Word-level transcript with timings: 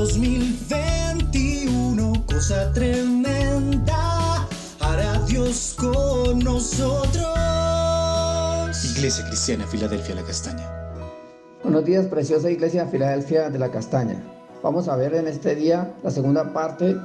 2021, 0.00 2.24
cosa 2.24 2.72
tremenda, 2.72 4.48
hará 4.80 5.20
Dios 5.28 5.76
con 5.78 6.38
nosotros. 6.38 7.28
Iglesia 8.96 9.26
Cristiana 9.26 9.66
Filadelfia 9.66 10.14
La 10.14 10.22
Castaña. 10.22 10.66
Buenos 11.62 11.84
días, 11.84 12.06
preciosa 12.06 12.50
Iglesia 12.50 12.86
Filadelfia 12.86 13.50
de 13.50 13.58
la 13.58 13.70
Castaña. 13.70 14.22
Vamos 14.62 14.88
a 14.88 14.96
ver 14.96 15.14
en 15.14 15.28
este 15.28 15.54
día 15.54 15.92
la 16.02 16.10
segunda 16.10 16.54
parte 16.54 16.96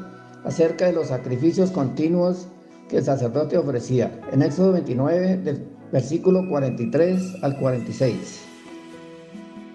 acerca 0.46 0.86
de 0.86 0.94
los 0.94 1.10
sacrificios 1.10 1.72
continuos 1.72 2.48
que 2.88 3.00
el 3.00 3.04
sacerdote 3.04 3.58
ofrecía. 3.58 4.22
En 4.32 4.42
Éxodo 4.42 4.72
29, 4.72 5.40
del 5.40 5.68
versículo 5.92 6.48
43 6.48 7.40
al 7.42 7.60
46. 7.60 8.40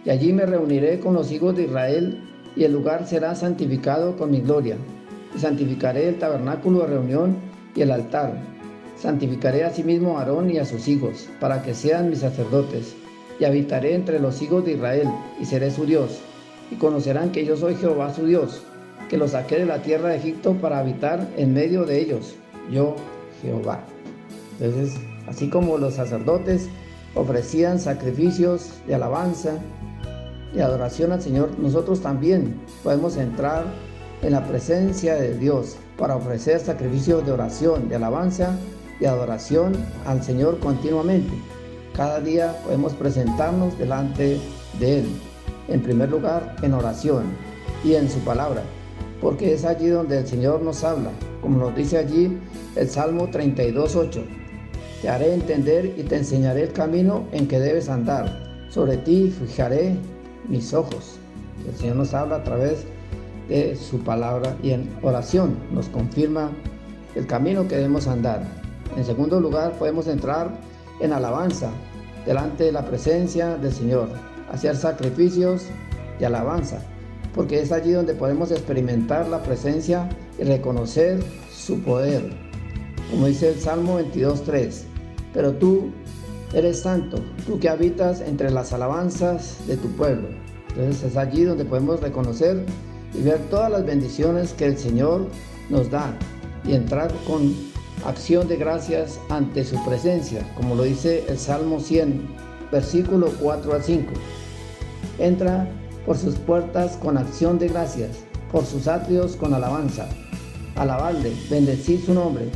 Y 0.07 0.11
allí 0.11 0.33
me 0.33 0.47
reuniré 0.47 1.01
con 1.01 1.13
los 1.13 1.31
hijos 1.31 1.55
de 1.55 1.65
Israel 1.65 2.30
y 2.57 2.65
el 2.65 2.73
lugar 2.73 3.07
será 3.07 3.35
santificado 3.35 4.17
con 4.17 4.31
mi 4.31 4.41
gloria. 4.41 4.77
Y 5.35 5.39
santificaré 5.39 6.09
el 6.09 6.19
tabernáculo 6.19 6.81
de 6.81 6.87
reunión 6.89 7.37
y 7.75 7.83
el 7.83 7.91
altar. 7.91 8.35
Santificaré 8.97 9.65
asimismo 9.65 10.19
a 10.19 10.21
Aarón 10.21 10.51
y 10.51 10.59
a 10.59 10.65
sus 10.65 10.89
hijos, 10.89 11.29
para 11.41 11.63
que 11.63 11.75
sean 11.75 12.11
mis 12.11 12.21
sacerdotes. 12.21 12.95
Y 13.39 13.45
habitaré 13.45 13.95
entre 13.95 14.19
los 14.19 14.43
hijos 14.43 14.65
de 14.65 14.73
Israel, 14.73 15.09
y 15.41 15.45
seré 15.45 15.71
su 15.71 15.87
Dios. 15.87 16.21
Y 16.71 16.75
conocerán 16.77 17.33
que 17.33 17.45
yo 17.45 17.57
soy 17.57 17.77
Jehová 17.77 18.13
su 18.13 18.27
Dios, 18.27 18.63
que 19.09 19.17
los 19.17 19.31
saqué 19.31 19.59
de 19.59 19.67
la 19.67 19.83
tierra 19.83 20.11
de 20.11 20.17
Egipto 20.17 20.55
para 20.55 20.79
habitar 20.79 21.29
en 21.37 21.55
medio 21.55 21.85
de 21.85 22.01
ellos. 22.01 22.35
Yo, 22.71 22.97
Jehová. 23.43 23.81
Entonces, 24.61 25.01
así 25.27 25.49
como 25.49 25.79
los 25.79 25.95
sacerdotes 25.95 26.69
ofrecían 27.15 27.79
sacrificios 27.79 28.71
de 28.87 28.95
alabanza, 28.95 29.55
y 30.55 30.61
adoración 30.61 31.13
al 31.13 31.23
Señor, 31.23 31.51
nosotros 31.59 32.01
también 32.01 32.61
podemos 32.83 33.17
entrar 33.17 33.65
en 34.23 34.33
la 34.33 34.45
presencia 34.47 35.15
de 35.15 35.37
Dios 35.37 35.77
para 35.97 36.17
ofrecer 36.17 36.61
sacrificios 36.61 37.25
de 37.25 37.33
oración, 37.33 37.89
de 37.89 37.97
alabanza 37.97 38.59
y 39.01 39.07
adoración 39.07 39.73
al 40.07 40.23
Señor 40.23 40.59
continuamente. 40.59 41.33
Cada 41.95 42.21
día 42.21 42.57
podemos 42.65 42.93
presentarnos 42.95 43.79
delante 43.79 44.39
de 44.79 45.01
Él, 45.01 45.07
en 45.69 45.83
primer 45.83 46.11
lugar 46.11 46.57
en 46.63 46.75
oración 46.75 47.25
y 47.85 47.95
en 47.95 48.11
su 48.11 48.19
palabra, 48.21 48.63
porque 49.21 49.55
es 49.55 49.65
allí 49.65 49.89
donde 49.89 50.19
el 50.19 50.27
Señor 50.27 50.63
nos 50.63 50.85
habla, 50.85 51.11
como 51.41 51.59
nos 51.59 51.75
dice 51.75 51.99
allí 51.99 52.39
el 52.77 52.89
Salmo 52.89 53.29
32.8. 53.29 54.23
Te 55.03 55.09
haré 55.09 55.33
entender 55.33 55.95
y 55.97 56.03
te 56.03 56.17
enseñaré 56.17 56.65
el 56.65 56.73
camino 56.73 57.25
en 57.33 57.49
que 57.49 57.59
debes 57.59 57.89
andar. 57.89 58.51
Sobre 58.69 58.99
ti 58.99 59.31
fijaré 59.31 59.97
mis 60.51 60.75
ojos. 60.75 61.17
El 61.67 61.75
Señor 61.77 61.97
nos 61.97 62.13
habla 62.13 62.37
a 62.37 62.45
través 62.45 62.85
de 63.49 63.77
su 63.77 64.01
palabra 64.01 64.57
y 64.63 64.71
en 64.71 64.89
oración 65.03 65.57
nos 65.73 65.89
confirma 65.89 66.51
el 67.15 67.27
camino 67.27 67.67
que 67.67 67.77
debemos 67.77 68.07
andar. 68.07 68.43
En 68.97 69.05
segundo 69.05 69.41
lugar, 69.41 69.73
podemos 69.79 70.07
entrar 70.07 70.51
en 71.01 71.13
alabanza 71.13 71.71
delante 72.27 72.65
de 72.65 72.73
la 72.73 72.85
presencia 72.85 73.57
del 73.57 73.73
Señor, 73.73 74.09
hacer 74.53 74.77
sacrificios 74.77 75.67
de 76.19 76.27
alabanza, 76.27 76.81
porque 77.35 77.61
es 77.61 77.73
allí 77.73 77.93
donde 77.93 78.15
podemos 78.15 78.51
experimentar 78.51 79.29
la 79.29 79.43
presencia 79.43 80.09
y 80.39 80.45
reconocer 80.45 81.23
su 81.51 81.81
poder. 81.81 82.31
Como 83.11 83.27
dice 83.27 83.51
el 83.51 83.61
Salmo 83.61 83.99
22.3, 84.01 84.83
pero 85.33 85.53
tú 85.53 85.91
eres 86.53 86.81
santo, 86.81 87.19
tú 87.47 87.59
que 87.59 87.69
habitas 87.69 88.21
entre 88.21 88.51
las 88.51 88.73
alabanzas 88.73 89.59
de 89.67 89.77
tu 89.77 89.89
pueblo. 89.93 90.29
Entonces 90.71 91.03
es 91.05 91.17
allí 91.17 91.45
donde 91.45 91.65
podemos 91.65 92.01
reconocer 92.01 92.65
y 93.15 93.23
ver 93.23 93.39
todas 93.51 93.71
las 93.71 93.85
bendiciones 93.85 94.53
que 94.53 94.67
el 94.67 94.79
Señor 94.79 95.27
nos 95.69 95.91
da 95.91 96.17
y 96.65 96.75
entrar 96.75 97.13
con 97.27 97.55
acción 98.05 98.49
de 98.49 98.57
gracias 98.57 99.21
ante 99.29 99.65
su 99.65 99.83
presencia, 99.85 100.47
como 100.57 100.75
lo 100.75 100.85
dice 100.85 101.25
el 101.29 101.39
Salmo 101.39 101.81
100, 101.81 102.29
versículo 102.71 103.33
4 103.41 103.75
al 103.75 103.83
5. 103.83 104.13
Entra 105.19 105.69
por 106.07 106.17
sus 106.17 106.37
puertas 106.37 106.97
con 106.97 107.19
acción 107.19 107.59
de 107.59 107.69
gracias, 107.69 108.19
por 108.51 108.65
sus 108.65 108.89
atrios 108.89 109.37
con 109.37 109.55
alabanza. 109.55 110.09
Alabadle, 110.77 111.33
bendecid 111.51 112.05
su 112.05 112.15
nombre, 112.15 112.47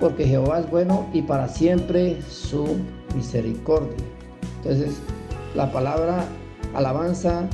porque 0.00 0.26
Jehová 0.26 0.60
es 0.60 0.70
bueno 0.70 1.06
y 1.12 1.22
para 1.22 1.48
siempre 1.48 2.18
su 2.22 2.64
misericordia. 3.14 3.96
Entonces, 4.58 4.96
la 5.54 5.70
palabra 5.70 6.26
alabanza 6.74 7.48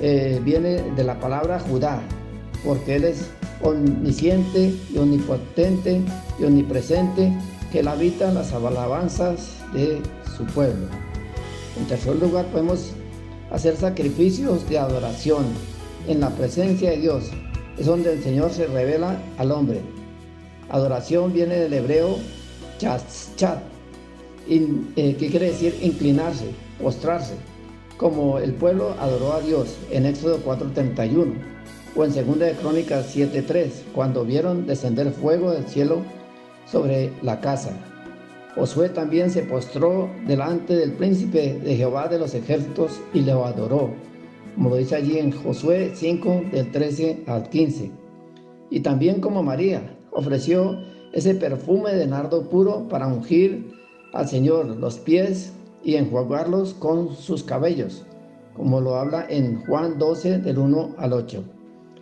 eh, 0.00 0.40
viene 0.44 0.82
de 0.96 1.04
la 1.04 1.18
palabra 1.18 1.60
Judá, 1.60 2.00
porque 2.64 2.96
Él 2.96 3.04
es 3.04 3.30
omnisciente 3.62 4.74
y 4.92 4.98
omnipotente 4.98 6.00
y 6.38 6.44
omnipresente, 6.44 7.32
que 7.72 7.80
Él 7.80 7.88
habita 7.88 8.32
las 8.32 8.52
alabanzas 8.52 9.56
de 9.72 10.00
su 10.36 10.44
pueblo. 10.46 10.86
En 11.78 11.86
tercer 11.86 12.16
lugar, 12.16 12.46
podemos 12.46 12.92
hacer 13.50 13.76
sacrificios 13.76 14.68
de 14.68 14.78
adoración 14.78 15.44
en 16.06 16.20
la 16.20 16.30
presencia 16.30 16.90
de 16.90 16.98
Dios. 16.98 17.30
Es 17.78 17.86
donde 17.86 18.14
el 18.14 18.22
Señor 18.22 18.50
se 18.50 18.66
revela 18.66 19.20
al 19.38 19.52
hombre. 19.52 19.80
Adoración 20.70 21.32
viene 21.32 21.56
del 21.56 21.72
hebreo 21.72 22.16
chat 22.78 23.02
eh, 24.48 25.16
¿Qué 25.18 25.28
quiere 25.28 25.46
decir 25.46 25.76
inclinarse, 25.82 26.46
postrarse? 26.82 27.34
Como 27.96 28.38
el 28.38 28.54
pueblo 28.54 28.94
adoró 28.98 29.34
a 29.34 29.40
Dios 29.40 29.76
en 29.90 30.06
Éxodo 30.06 30.38
4:31 30.44 31.34
o 31.94 32.04
en 32.04 32.14
2 32.14 32.38
de 32.38 32.52
Crónicas 32.52 33.14
7:3, 33.14 33.84
cuando 33.94 34.24
vieron 34.24 34.66
descender 34.66 35.10
fuego 35.10 35.50
del 35.50 35.66
cielo 35.66 36.02
sobre 36.66 37.12
la 37.22 37.40
casa. 37.40 37.72
Josué 38.54 38.88
también 38.88 39.30
se 39.30 39.42
postró 39.42 40.08
delante 40.26 40.74
del 40.76 40.92
príncipe 40.92 41.58
de 41.62 41.76
Jehová 41.76 42.08
de 42.08 42.18
los 42.18 42.34
ejércitos 42.34 43.00
y 43.12 43.20
le 43.20 43.32
adoró, 43.32 43.90
como 44.54 44.70
lo 44.70 44.76
dice 44.76 44.96
allí 44.96 45.18
en 45.18 45.30
Josué 45.30 45.92
5 45.94 46.44
del 46.52 46.72
13 46.72 47.24
al 47.26 47.48
15. 47.48 47.90
Y 48.70 48.80
también 48.80 49.20
como 49.20 49.42
María 49.42 49.96
ofreció 50.10 50.78
ese 51.12 51.34
perfume 51.34 51.94
de 51.94 52.06
nardo 52.06 52.48
puro 52.48 52.88
para 52.88 53.06
ungir 53.06 53.77
al 54.12 54.28
Señor 54.28 54.66
los 54.66 54.98
pies 54.98 55.52
y 55.82 55.94
enjuagarlos 55.96 56.74
con 56.74 57.14
sus 57.14 57.42
cabellos, 57.42 58.04
como 58.56 58.80
lo 58.80 58.96
habla 58.96 59.26
en 59.28 59.64
Juan 59.66 59.98
12 59.98 60.38
del 60.38 60.58
1 60.58 60.94
al 60.98 61.12
8. 61.12 61.44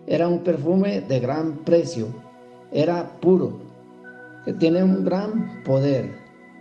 Era 0.06 0.28
un 0.28 0.40
perfume 0.40 1.00
de 1.00 1.20
gran 1.20 1.58
precio, 1.64 2.06
era 2.72 3.20
puro, 3.20 3.58
que 4.44 4.52
tiene 4.52 4.82
un 4.82 5.04
gran 5.04 5.62
poder 5.64 6.14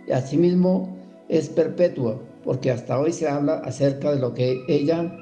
y 0.06 0.12
asimismo 0.12 0.96
es 1.28 1.48
perpetuo, 1.48 2.20
porque 2.44 2.70
hasta 2.70 2.98
hoy 2.98 3.12
se 3.12 3.28
habla 3.28 3.54
acerca 3.58 4.12
de 4.12 4.20
lo 4.20 4.34
que 4.34 4.64
ella 4.68 5.12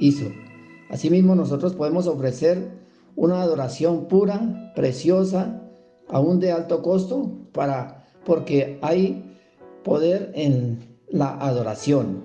hizo. 0.00 0.26
Asimismo 0.88 1.34
nosotros 1.34 1.74
podemos 1.74 2.06
ofrecer 2.06 2.70
una 3.16 3.42
adoración 3.42 4.08
pura, 4.08 4.72
preciosa, 4.74 5.62
aún 6.08 6.40
de 6.40 6.52
alto 6.52 6.82
costo, 6.82 7.30
para, 7.52 8.06
porque 8.24 8.78
hay 8.82 9.29
poder 9.84 10.32
en 10.34 10.78
la 11.08 11.36
adoración. 11.38 12.22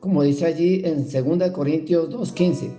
Como 0.00 0.22
dice 0.22 0.46
allí 0.46 0.82
en 0.84 1.08
2 1.10 1.50
Corintios 1.50 2.10
2.15, 2.10 2.70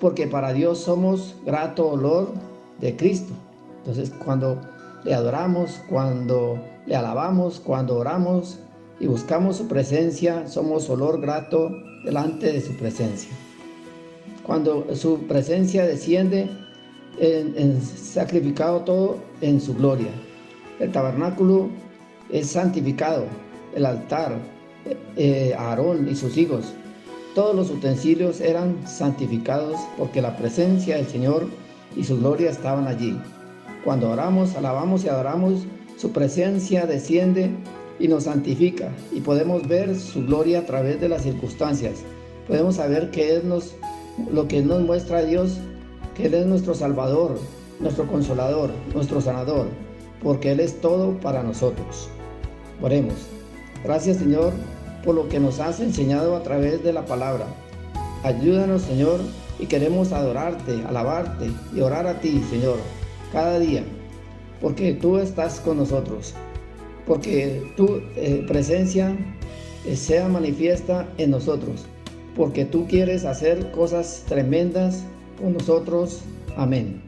porque 0.00 0.26
para 0.26 0.52
Dios 0.52 0.78
somos 0.78 1.36
grato 1.44 1.88
olor 1.88 2.32
de 2.80 2.96
Cristo. 2.96 3.32
Entonces 3.78 4.10
cuando 4.24 4.60
le 5.04 5.14
adoramos, 5.14 5.80
cuando 5.88 6.58
le 6.86 6.96
alabamos, 6.96 7.60
cuando 7.60 7.96
oramos 7.96 8.58
y 9.00 9.06
buscamos 9.06 9.56
su 9.56 9.68
presencia, 9.68 10.48
somos 10.48 10.88
olor 10.90 11.20
grato 11.20 11.70
delante 12.04 12.52
de 12.52 12.60
su 12.60 12.74
presencia. 12.76 13.30
Cuando 14.44 14.94
su 14.94 15.18
presencia 15.26 15.84
desciende, 15.84 16.48
en, 17.20 17.80
sacrificado 17.82 18.80
todo 18.80 19.18
en 19.40 19.60
su 19.60 19.74
gloria. 19.74 20.10
El 20.78 20.92
tabernáculo 20.92 21.68
es 22.30 22.48
santificado, 22.48 23.24
el 23.74 23.86
altar, 23.86 24.36
eh, 25.16 25.54
Aarón 25.58 26.08
y 26.08 26.14
sus 26.14 26.36
hijos. 26.36 26.72
Todos 27.34 27.54
los 27.54 27.70
utensilios 27.70 28.40
eran 28.40 28.76
santificados 28.86 29.76
porque 29.96 30.22
la 30.22 30.36
presencia 30.36 30.96
del 30.96 31.06
Señor 31.06 31.46
y 31.96 32.04
su 32.04 32.18
gloria 32.18 32.50
estaban 32.50 32.86
allí. 32.86 33.18
Cuando 33.84 34.10
oramos, 34.10 34.56
alabamos 34.56 35.04
y 35.04 35.08
adoramos, 35.08 35.66
su 35.96 36.10
presencia 36.12 36.86
desciende 36.86 37.50
y 37.98 38.08
nos 38.08 38.24
santifica 38.24 38.90
y 39.12 39.20
podemos 39.20 39.66
ver 39.66 39.98
su 39.98 40.24
gloria 40.24 40.60
a 40.60 40.66
través 40.66 41.00
de 41.00 41.08
las 41.08 41.22
circunstancias. 41.22 42.00
Podemos 42.46 42.76
saber 42.76 43.10
que 43.10 43.36
es 43.36 43.44
nos, 43.44 43.74
lo 44.32 44.48
que 44.48 44.62
nos 44.62 44.82
muestra 44.82 45.24
Dios, 45.24 45.58
que 46.16 46.26
Él 46.26 46.34
es 46.34 46.46
nuestro 46.46 46.74
Salvador, 46.74 47.38
nuestro 47.80 48.06
Consolador, 48.06 48.70
nuestro 48.94 49.20
Sanador, 49.20 49.66
porque 50.22 50.52
Él 50.52 50.60
es 50.60 50.80
todo 50.80 51.18
para 51.20 51.42
nosotros. 51.42 52.08
Oremos. 52.80 53.14
Gracias 53.84 54.18
Señor 54.18 54.52
por 55.04 55.14
lo 55.14 55.28
que 55.28 55.40
nos 55.40 55.60
has 55.60 55.80
enseñado 55.80 56.36
a 56.36 56.42
través 56.42 56.82
de 56.82 56.92
la 56.92 57.04
palabra. 57.04 57.46
Ayúdanos 58.22 58.82
Señor 58.82 59.20
y 59.58 59.66
queremos 59.66 60.12
adorarte, 60.12 60.82
alabarte 60.86 61.50
y 61.74 61.80
orar 61.80 62.06
a 62.06 62.20
ti, 62.20 62.42
Señor, 62.50 62.78
cada 63.32 63.58
día, 63.58 63.82
porque 64.60 64.92
tú 64.92 65.18
estás 65.18 65.60
con 65.60 65.78
nosotros, 65.78 66.34
porque 67.06 67.72
tu 67.76 68.00
eh, 68.16 68.44
presencia 68.46 69.16
eh, 69.86 69.96
sea 69.96 70.28
manifiesta 70.28 71.08
en 71.18 71.30
nosotros, 71.30 71.86
porque 72.36 72.64
tú 72.64 72.86
quieres 72.86 73.24
hacer 73.24 73.70
cosas 73.72 74.24
tremendas 74.28 75.04
con 75.40 75.54
nosotros. 75.54 76.20
Amén. 76.56 77.07